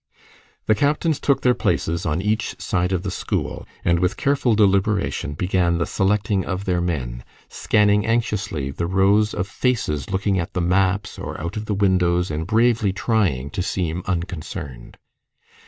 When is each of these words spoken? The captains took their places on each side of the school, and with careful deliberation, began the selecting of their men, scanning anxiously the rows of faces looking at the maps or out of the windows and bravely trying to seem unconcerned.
The 0.65 0.73
captains 0.73 1.19
took 1.19 1.41
their 1.41 1.53
places 1.53 2.07
on 2.07 2.23
each 2.23 2.59
side 2.59 2.91
of 2.91 3.03
the 3.03 3.11
school, 3.11 3.67
and 3.85 3.99
with 3.99 4.17
careful 4.17 4.55
deliberation, 4.55 5.33
began 5.35 5.77
the 5.77 5.85
selecting 5.85 6.43
of 6.43 6.65
their 6.65 6.81
men, 6.81 7.23
scanning 7.49 8.03
anxiously 8.03 8.71
the 8.71 8.87
rows 8.87 9.35
of 9.35 9.47
faces 9.47 10.09
looking 10.09 10.39
at 10.39 10.53
the 10.53 10.59
maps 10.59 11.19
or 11.19 11.39
out 11.39 11.55
of 11.55 11.65
the 11.67 11.75
windows 11.75 12.31
and 12.31 12.47
bravely 12.47 12.91
trying 12.91 13.51
to 13.51 13.61
seem 13.61 14.01
unconcerned. 14.07 14.97